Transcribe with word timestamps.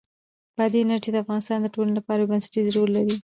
بادي 0.57 0.79
انرژي 0.81 1.11
د 1.13 1.17
افغانستان 1.23 1.57
د 1.61 1.67
ټولنې 1.75 1.93
لپاره 1.99 2.19
یو 2.19 2.29
بنسټيز 2.31 2.67
رول 2.75 2.89
لري. 2.97 3.15